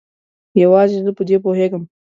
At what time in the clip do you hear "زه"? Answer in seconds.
1.05-1.11